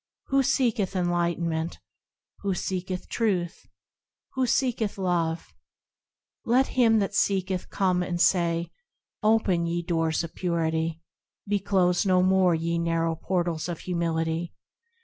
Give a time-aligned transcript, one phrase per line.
[0.29, 1.77] Who seeketh enlightenment?
[2.39, 3.67] Who seeketh Truth?
[4.33, 5.53] Who seeketh Love?
[6.43, 8.71] Let him that seeketh, come, and say,–"
[9.37, 9.67] Open!
[9.67, 11.01] ye doors of Purity!
[11.47, 14.55] Be closed no more, ye narrow portals of Humility!